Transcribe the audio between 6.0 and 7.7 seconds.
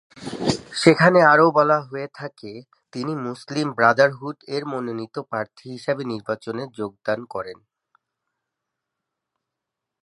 নির্বাচনে যোগদান করেন।